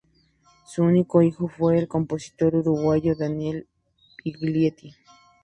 [0.65, 3.67] Su único hijo fue el compositor uruguayo Daniel
[4.25, 4.95] Viglietti.